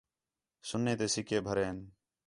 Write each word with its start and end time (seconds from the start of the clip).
سُنّے 0.67 0.93
تے 0.99 1.07
سِکّے 1.13 1.39
بھرین 1.45 1.77